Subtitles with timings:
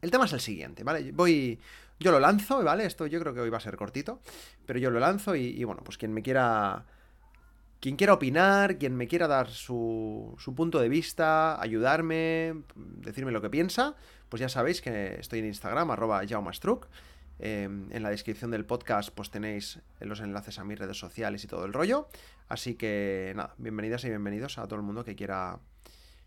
[0.00, 1.10] El tema es el siguiente, ¿vale?
[1.12, 1.58] Voy...
[1.98, 2.86] Yo lo lanzo, ¿vale?
[2.86, 4.20] Esto yo creo que hoy va a ser cortito,
[4.66, 6.84] pero yo lo lanzo y bueno, pues quien me quiera
[7.82, 13.50] quien quiera opinar, quien me quiera dar su, punto de vista, ayudarme, decirme lo que
[13.50, 13.96] piensa,
[14.28, 16.86] pues ya sabéis que estoy en Instagram, arroba jaumastruc.
[17.40, 21.48] Em, en la descripción del podcast pues tenéis los enlaces a mis redes sociales y
[21.48, 22.06] todo el rollo.
[22.48, 25.58] Así que nada, bienvenidas y bienvenidos a todo el mundo que quiera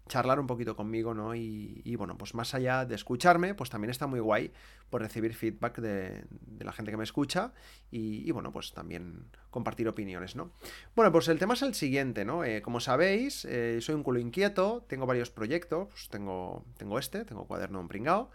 [0.08, 1.34] charlar un poquito conmigo, ¿no?
[1.36, 4.52] Y, bueno, pues más allá de escucharme, pues también está muy guay
[4.90, 6.26] por recibir feedback de,
[6.60, 7.54] la gente que me escucha
[7.90, 10.52] y, bueno, pues también compartir opiniones, ¿no?
[10.96, 12.44] Bueno, pues el tema es el siguiente, ¿no?
[12.44, 17.26] Eh, como sabéis, eh, soy un culo inquieto, tengo varios proyectos, pues tengo, tengo este,
[17.26, 18.30] tengo Cuaderno un pringao,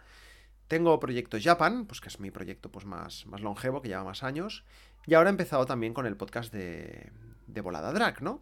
[0.67, 4.23] tengo Proyecto Japan, pues que es mi proyecto pues más, más longevo, que lleva más
[4.23, 4.65] años,
[5.05, 7.11] y ahora he empezado también con el podcast de,
[7.47, 8.41] de Volada Drag, ¿no?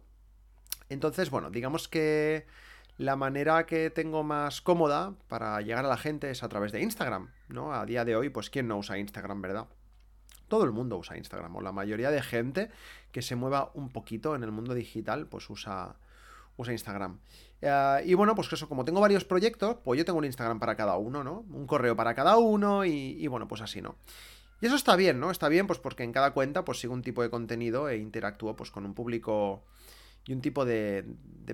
[0.88, 2.46] Entonces, bueno, digamos que
[3.00, 6.82] la manera que tengo más cómoda para llegar a la gente es a través de
[6.82, 7.72] Instagram, ¿no?
[7.72, 9.68] A día de hoy, pues ¿quién no usa Instagram, verdad?
[10.48, 12.70] Todo el mundo usa Instagram, o la mayoría de gente
[13.10, 15.96] que se mueva un poquito en el mundo digital, pues usa,
[16.58, 17.20] usa Instagram.
[17.62, 20.76] Eh, y bueno, pues eso, como tengo varios proyectos, pues yo tengo un Instagram para
[20.76, 21.46] cada uno, ¿no?
[21.50, 23.96] Un correo para cada uno y, y bueno, pues así, ¿no?
[24.60, 25.30] Y eso está bien, ¿no?
[25.30, 28.56] Está bien, pues porque en cada cuenta pues sigo un tipo de contenido e interactúo
[28.56, 29.64] pues con un público
[30.30, 31.04] y un tipo de,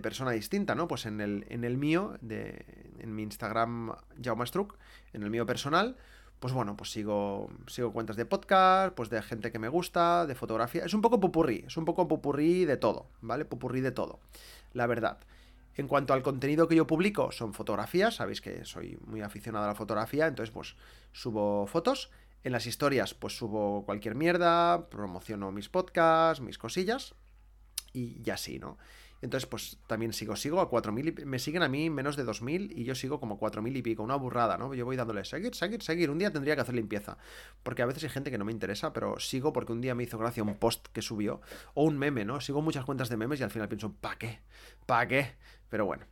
[0.02, 0.86] persona distinta, ¿no?
[0.86, 2.66] Pues en el, en el mío, de,
[2.98, 4.76] en mi Instagram Jaumastruc,
[5.14, 5.96] en el mío personal,
[6.40, 10.34] pues bueno, pues sigo, sigo cuentas de podcast, pues de gente que me gusta, de
[10.34, 10.84] fotografía.
[10.84, 13.46] Es un poco pupurrí, es un poco pupurrí de todo, ¿vale?
[13.46, 14.20] Pupurrí de todo,
[14.74, 15.20] la verdad.
[15.74, 19.68] En cuanto al contenido que yo publico, son fotografías, sabéis que soy muy aficionado a
[19.68, 20.76] la fotografía, entonces pues
[21.12, 22.10] subo fotos.
[22.44, 27.14] En las historias pues subo cualquier mierda, promociono mis podcasts, mis cosillas,
[27.96, 28.76] y, así, ¿no?
[29.22, 32.84] Entonces, pues también sigo, sigo a 4.000, me siguen a mí menos de 2.000 y
[32.84, 34.74] yo sigo como 4.000 y pico, una burrada, ¿no?
[34.74, 36.10] Yo voy dándole seguir, seguir, seguir.
[36.10, 37.16] Un día tendría que hacer limpieza,
[37.62, 40.02] porque a veces hay gente que no me interesa, pero sigo porque un día me
[40.02, 41.40] hizo gracia un post que subió,
[41.72, 42.40] o un meme, ¿no?
[42.42, 44.40] Sigo muchas cuentas de memes y al final pienso, ¿pa' qué?
[44.84, 45.34] ¿Pa' qué?
[45.70, 46.04] Pero bueno.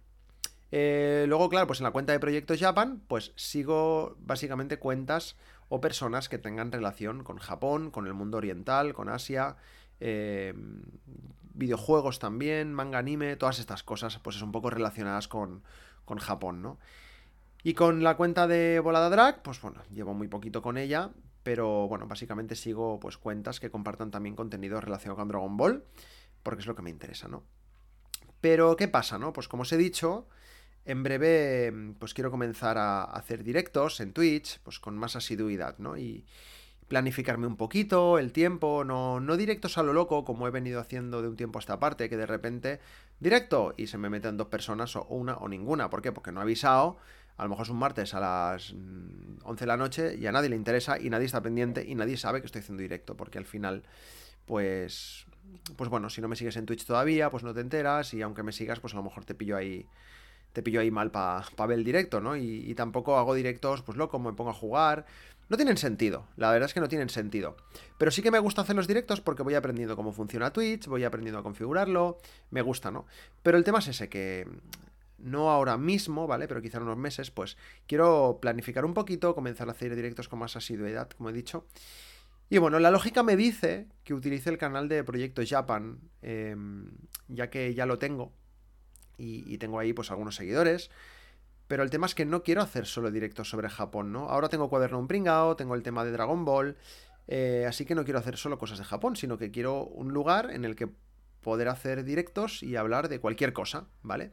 [0.72, 5.36] Eh, luego, claro, pues en la cuenta de Proyecto Japan, pues sigo básicamente cuentas
[5.68, 9.56] o personas que tengan relación con Japón, con el mundo oriental, con Asia,
[10.00, 10.54] eh,
[11.54, 15.62] videojuegos también, manga anime, todas estas cosas, pues es un poco relacionadas con,
[16.04, 16.78] con Japón, ¿no?
[17.62, 21.10] Y con la cuenta de Volada Drag, pues bueno, llevo muy poquito con ella,
[21.42, 25.84] pero bueno, básicamente sigo pues cuentas que compartan también contenido relacionado con Dragon Ball,
[26.42, 27.42] porque es lo que me interesa, ¿no?
[28.40, 29.32] Pero, ¿qué pasa, no?
[29.32, 30.28] Pues como os he dicho,
[30.84, 35.96] en breve pues quiero comenzar a hacer directos en Twitch, pues con más asiduidad, ¿no?
[35.96, 36.26] Y,
[36.88, 41.22] planificarme un poquito el tiempo, no, no directos a lo loco como he venido haciendo
[41.22, 42.80] de un tiempo a esta parte, que de repente
[43.20, 45.90] directo y se me meten dos personas o una o ninguna.
[45.90, 46.12] ¿Por qué?
[46.12, 46.98] Porque no he avisado.
[47.36, 50.32] A lo mejor es un martes a las 11 mm, de la noche y a
[50.32, 53.38] nadie le interesa y nadie está pendiente y nadie sabe que estoy haciendo directo, porque
[53.38, 53.82] al final,
[54.46, 55.26] pues,
[55.76, 58.44] pues bueno, si no me sigues en Twitch todavía, pues no te enteras y aunque
[58.44, 59.88] me sigas, pues a lo mejor te pillo ahí
[60.54, 62.36] te pillo ahí mal para pa ver el directo, ¿no?
[62.36, 65.04] Y, tampoco hago directos, pues loco, me pongo a jugar.
[65.48, 67.56] No tienen sentido, la verdad es que no tienen sentido.
[67.98, 71.04] Pero sí que me gusta hacer los directos porque voy aprendiendo cómo funciona Twitch, voy
[71.04, 72.18] aprendiendo a configurarlo,
[72.50, 73.04] me gusta, ¿no?
[73.42, 74.46] Pero el tema es ese, que
[75.18, 76.46] no ahora mismo, ¿vale?
[76.46, 77.58] Pero quizá en unos meses, pues
[77.88, 81.66] quiero planificar un poquito, comenzar a hacer directos con más asiduidad, como he dicho.
[82.48, 86.90] Y bueno, la lógica me dice que utilice el canal de Proyecto Japan, em,
[87.26, 88.32] ya que ya lo tengo
[89.16, 90.90] y, tengo ahí pues algunos seguidores.
[91.66, 94.28] Pero el tema es que no quiero hacer solo directos sobre Japón, ¿no?
[94.28, 96.76] Ahora tengo cuaderno un pringao, tengo el tema de Dragon Ball,
[97.26, 100.50] eh, así que no quiero hacer solo cosas de Japón, sino que quiero un lugar
[100.50, 100.90] en el que
[101.40, 104.32] poder hacer directos y hablar de cualquier cosa, ¿vale?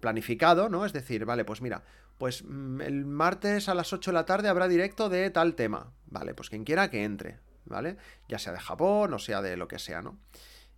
[0.00, 0.86] Planificado, ¿no?
[0.86, 1.82] Es decir, vale, pues mira,
[2.18, 5.92] pues mm, el martes a las 8 de la tarde habrá directo de tal tema,
[6.06, 6.34] ¿vale?
[6.34, 7.96] Pues quien quiera que entre, ¿vale?
[8.28, 10.18] Ya sea de Japón o sea de lo que sea, ¿no?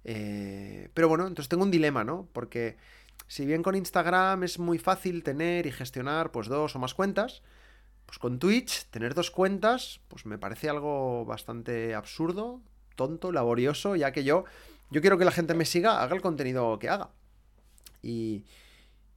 [0.04, 2.28] Eh, pero bueno, entonces tengo un dilema, ¿no?
[2.32, 2.76] Porque
[3.32, 7.40] Si bien con Instagram es muy fácil tener y gestionar pues dos o más cuentas,
[8.04, 12.60] pues con Twitch tener dos cuentas pues me parece algo bastante absurdo,
[12.94, 14.44] tonto, laborioso, ya que yo
[14.90, 17.08] yo quiero que la gente me siga, haga el contenido que haga.
[18.02, 18.44] Y,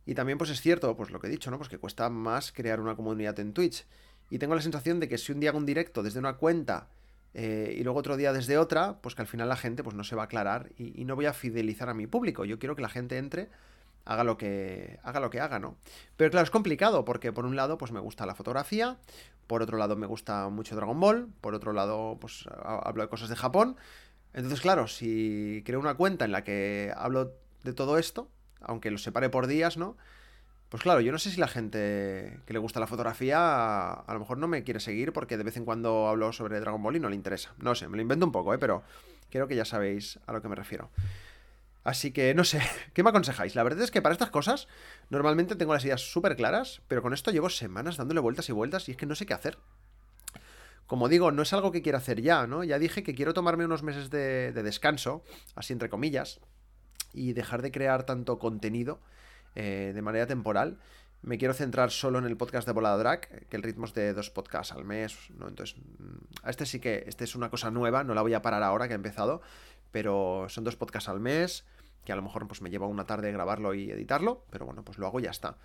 [0.06, 1.58] y también pues es cierto, pues lo que he dicho, ¿no?
[1.58, 3.86] Pues que cuesta más crear una comunidad en Twitch.
[4.30, 6.88] Y tengo la sensación de que si un día hago un directo desde una cuenta
[7.34, 10.06] eh, y luego otro día desde otra, pues que al final la gente pues no
[10.06, 12.46] se va a aclarar y, y, no voy a fidelizar a mi público.
[12.46, 13.50] Yo quiero que la gente entre
[14.06, 15.76] haga lo que haga lo que haga, ¿no?
[16.16, 18.98] Pero claro, es complicado porque por un lado pues me gusta la fotografía,
[19.48, 23.30] por otro lado me gusta mucho Dragon Ball, por otro lado pues hablo de cosas
[23.30, 23.76] de Japón.
[24.34, 28.30] Entonces, claro, si creo una cuenta en la que hablo de todo esto,
[28.60, 29.96] aunque lo separe por días, ¿no?
[30.70, 34.20] Pues claro, yo no sé si la gente que le gusta la fotografía a, lo
[34.20, 37.00] mejor no me quiere seguir porque de vez en cuando hablo sobre Dragon Ball y
[37.00, 37.54] no le interesa.
[37.60, 38.58] No sé, me lo invento un poco, ¿eh?
[38.58, 38.84] Pero
[39.30, 40.90] creo que ya sabéis a lo que me refiero.
[41.86, 42.62] Así que no sé,
[42.94, 43.56] ¿qué me aconsejáis?
[43.56, 44.68] La verdad es que para estas cosas
[45.10, 48.90] normalmente tengo las ideas súper claras, pero con esto llevo semanas dándole vueltas y vueltas
[48.90, 49.58] y es que no sé qué hacer.
[50.88, 52.64] Como digo, no es algo que quiero hacer ya, ¿no?
[52.64, 55.24] Ya dije que quiero tomarme unos meses de, de descanso,
[55.56, 56.40] así entre comillas,
[57.14, 59.00] y dejar de crear tanto contenido
[59.56, 60.80] eh, de manera temporal.
[61.22, 64.14] Me quiero centrar solo en el podcast de Volada Drag, que el ritmo es de
[64.14, 65.48] dos podcasts al mes, ¿no?
[65.48, 65.76] Entonces,
[66.44, 68.88] a este sí que, este es una cosa nueva, no la voy a parar ahora
[68.88, 69.42] que he empezado,
[69.92, 71.66] pero son dos podcasts al mes,
[72.06, 74.98] que a lo mejor pues me lleva una tarde grabarlo y editarlo, pero bueno, pues
[74.98, 75.58] lo hago y ya está.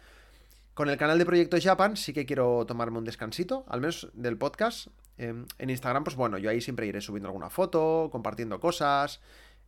[0.74, 4.36] Con el canal de Proyecto Japan sí que quiero tomarme un descansito, al menos del
[4.38, 4.88] podcast.
[5.18, 9.20] en Instagram, pues bueno, yo ahí siempre iré subiendo alguna foto, compartiendo cosas,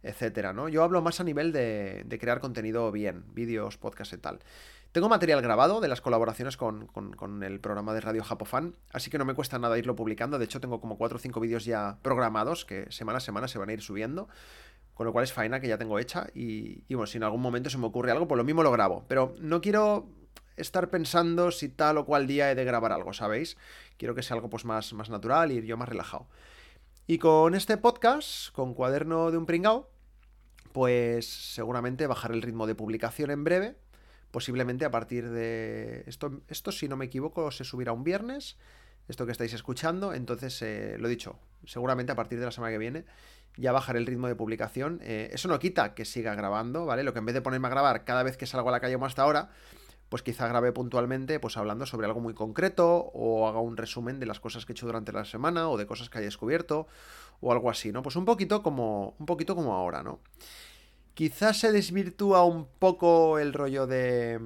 [0.02, 0.68] etcétera, ¿no?
[0.68, 4.40] Yo hablo más a nivel de, crear contenido bien, vídeos, podcasts y tal.
[4.90, 9.10] Tengo material grabado de las colaboraciones con, con, con, el programa de Radio Japofan, así
[9.10, 10.38] que no me cuesta nada irlo publicando.
[10.38, 13.58] De hecho, tengo como 4 o 5 vídeos ya programados que semana a semana se
[13.58, 14.28] van a ir subiendo.
[14.94, 17.40] Con lo cual es faena que ya tengo hecha y, y, bueno, si en algún
[17.40, 19.04] momento se me ocurre algo, pues lo mismo lo grabo.
[19.08, 20.06] Pero no quiero
[20.56, 23.56] estar pensando si tal o cual día he de grabar algo, ¿sabéis?
[23.96, 26.28] Quiero que sea algo pues más, más natural y yo más relajado.
[27.06, 29.90] Y con este podcast, con Cuaderno de un Pringao,
[30.72, 33.76] pues seguramente bajar el ritmo de publicación en breve.
[34.30, 36.04] Posiblemente a partir de...
[36.06, 38.56] Esto, esto si no me equivoco, se subirá un viernes.
[39.08, 40.14] Esto que estáis escuchando.
[40.14, 43.04] Entonces, eh, lo dicho, seguramente a partir de la semana que viene
[43.56, 45.00] ya bajaré el ritmo de publicación.
[45.02, 47.02] Eh, eso no quita que siga grabando, ¿vale?
[47.02, 48.94] Lo que en vez de ponerme a grabar cada vez que salgo a la calle
[48.94, 49.50] como hasta ahora,
[50.08, 54.26] pues quizá grabe puntualmente, pues hablando sobre algo muy concreto, o haga un resumen de
[54.26, 56.86] las cosas que he hecho durante la semana, o de cosas que haya descubierto,
[57.40, 58.02] o algo así, ¿no?
[58.02, 59.14] Pues un poquito como.
[59.18, 60.20] Un poquito como ahora, ¿no?
[61.14, 64.38] Quizás se desvirtúa un poco el rollo de.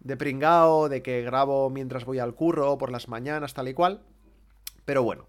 [0.00, 4.02] De pringao, de que grabo mientras voy al curro, por las mañanas, tal y cual.
[4.84, 5.26] Pero bueno.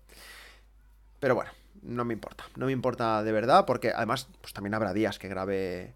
[1.19, 1.51] Pero bueno
[1.81, 2.45] no me importa.
[2.55, 5.93] No me importa de verdad, porque además, pues también habrá días que grabe.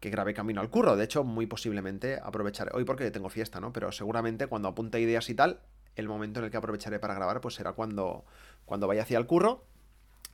[0.00, 0.94] Que grabe camino al curro.
[0.94, 2.70] De hecho, muy posiblemente aprovecharé.
[2.74, 3.72] Hoy porque tengo fiesta, ¿no?
[3.72, 5.60] Pero seguramente cuando apunte ideas y tal,
[5.96, 8.24] el momento en el que aprovecharé para grabar, pues será cuando,
[8.66, 9.64] cuando vaya hacia el curro.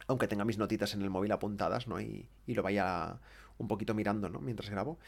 [0.07, 2.01] Aunque tenga mis notitas en el móvil apuntadas, ¿no?
[2.01, 3.19] Y, y lo vaya
[3.59, 4.41] un poquito mirando, ¿no?
[4.41, 4.99] Mientras grabo.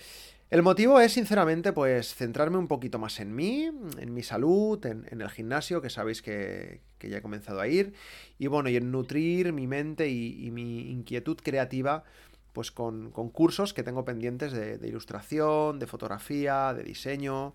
[0.51, 3.65] El motivo es, sinceramente, pues centrarme un poquito más en mí,
[3.99, 7.95] en mi salud, en, el gimnasio, que sabéis que, que, ya he comenzado a ir,
[8.39, 12.05] y bueno, y en nutrir mi mente y, mi inquietud creativa,
[12.53, 17.55] pues con, con, cursos que tengo pendientes de, de, ilustración, de fotografía, de diseño,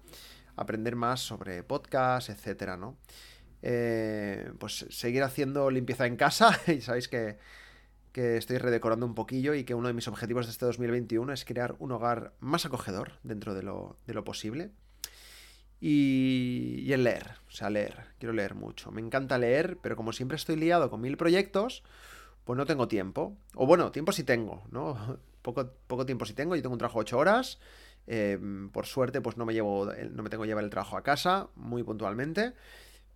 [0.57, 2.97] aprender más sobre podcast, etcétera, ¿no?
[3.61, 7.37] Eh, pues seguir haciendo limpieza en casa, y sabéis que
[8.11, 11.45] que estoy redecorando un poquillo y que uno de mis objetivos de este 2021 es
[11.45, 14.71] crear un hogar más acogedor dentro de lo, de lo posible.
[15.81, 18.91] Y, y el leer, o sea, leer, quiero leer mucho.
[18.91, 21.83] Me encanta leer, pero como siempre estoy liado con mil proyectos,
[22.43, 23.37] pues no tengo tiempo.
[23.55, 25.19] O bueno, tiempo sí tengo, ¿no?
[25.41, 27.59] Poco, poco tiempo sí tengo, yo tengo un trabajo de 8 horas.
[28.07, 28.37] Eh,
[28.73, 31.47] por suerte, pues no me llevo, no me tengo que llevar el trabajo a casa,
[31.55, 32.53] muy puntualmente.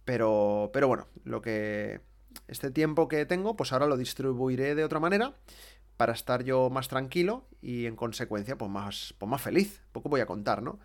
[0.05, 2.01] Pero, pero bueno, lo que,
[2.47, 5.33] este tiempo que tengo, pues ahora lo distribuiré de otra manera
[5.97, 9.81] para estar yo más tranquilo y en consecuencia pues más, pues más feliz.
[9.91, 10.79] Poco voy a contar, ¿no?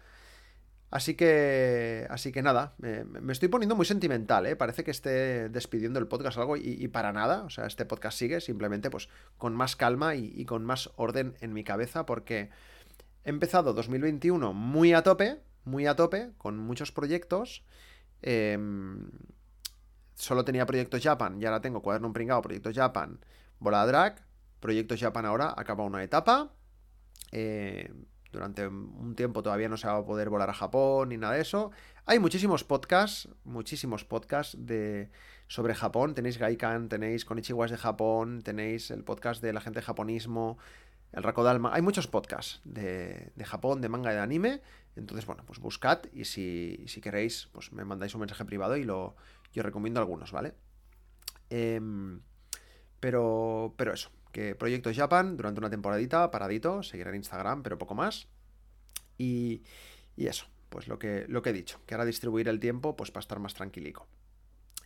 [0.91, 4.57] Así que, así que nada, me, estoy poniendo muy sentimental, ¿eh?
[4.57, 8.19] Parece que esté despidiendo el podcast algo y, y, para nada, o sea, este podcast
[8.19, 12.49] sigue simplemente pues con más calma y, y, con más orden en mi cabeza porque
[13.25, 17.65] he empezado 2021 muy a tope, muy a tope, con muchos proyectos.
[18.23, 18.59] Eh,
[20.15, 23.21] solo tenía Proyectos Japan y ahora tengo Cuaderno Pringado, Proyectos Japan,
[23.59, 24.27] Bola Drag.
[24.61, 26.53] Proyectos Japan ahora acaba una etapa.
[27.33, 27.93] Eh,
[28.33, 31.41] durante un tiempo todavía no se va a poder volar a Japón ni nada de
[31.41, 31.71] eso.
[32.05, 35.11] Hay muchísimos podcasts, muchísimos podcasts de,
[35.47, 36.15] sobre Japón.
[36.15, 40.59] Tenéis Gaikan, tenéis Konichiwas de Japón, tenéis el podcast de la gente de japonismo.
[41.13, 41.75] el Rakodalma.
[41.75, 44.61] Hay muchos podcasts de, Japón, de manga y de anime.
[44.99, 49.17] Entonces, bueno, pues buscad y si, queréis, pues me mandáis un mensaje privado y lo,
[49.53, 50.55] yo recomiendo algunos, ¿vale?
[51.51, 52.21] Em,
[53.01, 57.95] pero, pero eso, que Proyecto Japan durante una temporadita, paradito, seguirá en Instagram, pero poco
[57.95, 58.29] más.
[59.17, 59.63] Y,
[60.17, 63.11] y eso, pues lo que, lo que he dicho, que ahora distribuir el tiempo pues
[63.11, 64.07] para estar más tranquilico.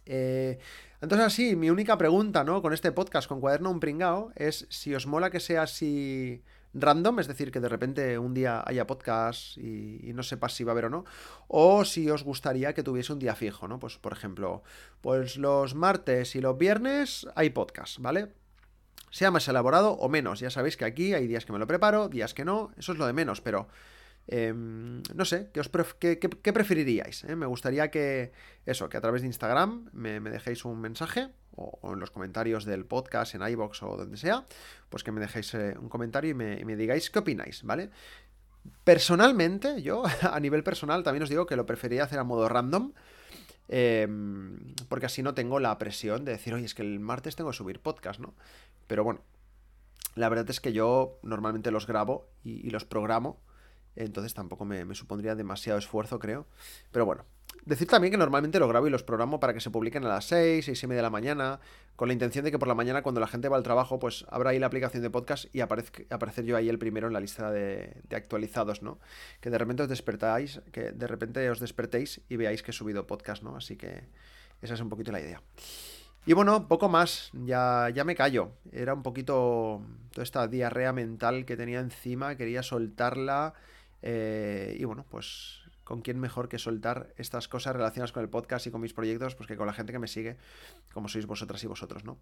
[0.05, 0.59] Eh,
[1.01, 2.61] entonces así, mi única pregunta, ¿no?
[2.61, 6.43] Con este podcast, con Cuaderno Un Pringao, es si os mola que sea así
[6.75, 10.73] random, es decir, que de repente un día haya podcast y, no sepas si va
[10.73, 11.05] a haber o no,
[11.49, 13.79] o si os gustaría que tuviese un día fijo, ¿no?
[13.79, 14.63] Pues por ejemplo,
[15.01, 18.33] pues los martes y los viernes hay podcast, ¿vale?
[19.11, 22.09] Sea más elaborado o menos, ya sabéis que aquí hay días que me lo preparo,
[22.09, 23.69] días que no, eso es lo de menos, pero
[24.29, 27.25] Em, no sé, ¿qué, preferiríais?
[27.25, 27.35] Eh?
[27.35, 28.33] Me gustaría que
[28.67, 32.85] eso, que a través de Instagram me, dejéis un mensaje o, en los comentarios del
[32.85, 34.47] podcast, en iBox o donde sea,
[34.89, 37.91] pues que me dejéis eh, un comentario y me, digáis qué opináis, ¿vale?
[38.85, 42.93] Personalmente, yo a nivel personal también os digo que lo preferiría hacer a modo random.
[43.69, 47.51] Em, porque así no tengo la presión de decir, oye, es que el martes tengo
[47.51, 48.35] que subir podcast, ¿no?
[48.87, 49.23] Pero bueno,
[50.15, 53.41] la verdad es que yo normalmente los grabo y los programo
[53.97, 56.47] entonces tampoco me, supondría demasiado esfuerzo, creo.
[56.91, 57.25] Pero bueno,
[57.65, 60.27] decir también que normalmente lo grabo y los programo para que se publiquen a las
[60.27, 61.61] 6, 6 y media de la mañana,
[61.97, 64.25] con la intención de que por la mañana cuando la gente va al trabajo, pues
[64.31, 67.51] abra ahí la aplicación de podcast y aparecer yo ahí el primero en la lista
[67.51, 68.99] de, actualizados, ¿no?
[69.41, 73.07] Que de repente os despertáis, que de repente os despertéis y veáis que he subido
[73.07, 73.57] podcast, ¿no?
[73.57, 74.05] Así que
[74.63, 75.43] esa es un poquito la idea.
[76.25, 78.53] Y bueno, poco más, ya, ya me callo.
[78.71, 79.83] Era un poquito
[80.13, 83.55] toda esta diarrea mental que tenía encima, quería soltarla
[84.03, 88.67] eh, y bueno, pues con quién mejor que soltar estas cosas relacionadas con el podcast
[88.67, 90.37] y con mis proyectos, pues que con la gente que me sigue,
[90.93, 92.19] como sois vosotras y vosotros, ¿no?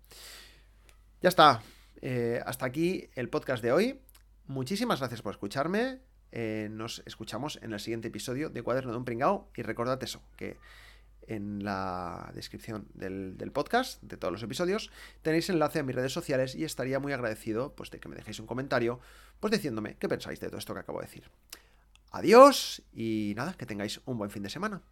[1.21, 1.63] Ya está.
[2.01, 4.01] Eh, hasta aquí el podcast de hoy.
[4.47, 6.01] Muchísimas gracias por escucharme.
[6.33, 9.51] Eh, nos escuchamos en el siguiente episodio de Cuaderno de un Pringao.
[9.55, 10.57] Y recordad eso, que
[11.27, 14.91] en la descripción del, del, podcast, de todos los episodios,
[15.23, 18.41] tenéis enlace a mis redes sociales y estaría muy agradecido pues, de que me dejéis
[18.41, 18.99] un comentario
[19.39, 21.25] pues diciéndome qué pensáis de todo esto que acabo de decir.
[22.11, 24.83] Adiós y nada, que tengáis un buen fin de semana.